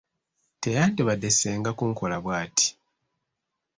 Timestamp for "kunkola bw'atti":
1.79-2.67